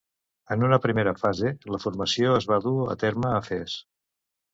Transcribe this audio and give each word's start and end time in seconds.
En 0.53 0.63
una 0.67 0.77
primera 0.85 1.11
fase, 1.19 1.51
la 1.75 1.79
formació 1.83 2.31
es 2.37 2.47
va 2.53 2.57
dur 2.65 2.73
a 2.95 2.97
terme 3.05 3.31
a 3.35 3.43
Fès. 3.49 3.77